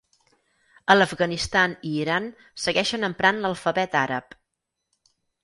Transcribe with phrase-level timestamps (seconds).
[0.93, 2.31] A l'Afganistan i Iran
[2.65, 4.37] segueixen emprant l'alfabet àrab.